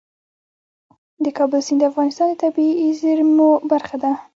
د 1.23 1.25
کابل 1.37 1.59
سیند 1.67 1.79
د 1.81 1.83
افغانستان 1.91 2.27
د 2.29 2.35
طبیعي 2.43 2.87
زیرمو 3.01 3.49
برخه 3.71 3.95
ده. 4.03 4.11